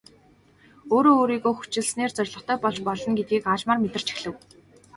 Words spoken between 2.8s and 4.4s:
болно гэдгийг аажмаар мэдэрч эхлэв.